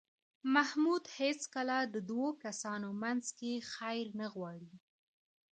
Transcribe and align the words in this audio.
محمود 0.53 1.03
هېڅکله 1.19 1.77
د 1.93 1.95
دو 2.11 2.23
کسانو 2.43 2.89
منځ 3.03 3.23
کې 3.37 3.51
خیر 3.73 4.05
نه 4.19 4.27
غواړي. 4.33 4.73